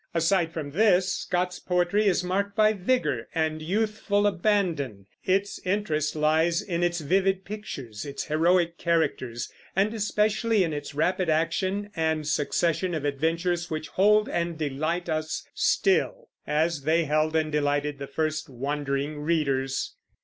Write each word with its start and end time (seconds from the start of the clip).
Aside 0.15 0.51
from 0.51 0.71
this, 0.71 1.13
Scott's 1.13 1.59
poetry 1.59 2.07
is 2.07 2.23
marked 2.23 2.55
by 2.55 2.73
vigor 2.73 3.27
and 3.35 3.61
youthful 3.61 4.25
abandon; 4.25 5.05
its 5.25 5.59
interest 5.63 6.15
lies 6.15 6.59
in 6.59 6.81
its 6.81 7.01
vivid 7.01 7.45
pictures, 7.45 8.03
its 8.03 8.23
heroic 8.23 8.79
characters, 8.79 9.53
and 9.75 9.93
especially 9.93 10.63
in 10.63 10.73
its 10.73 10.95
rapid 10.95 11.29
action 11.29 11.91
and 11.95 12.27
succession 12.27 12.95
of 12.95 13.05
adventures, 13.05 13.69
which 13.69 13.89
hold 13.89 14.27
and 14.27 14.57
delight 14.57 15.07
us 15.07 15.47
still, 15.53 16.29
as 16.47 16.81
they 16.81 17.03
held 17.03 17.35
and 17.35 17.51
delighted 17.51 17.99
the 17.99 18.07
first 18.07 18.49
wondering 18.49 19.19
readers. 19.21 19.93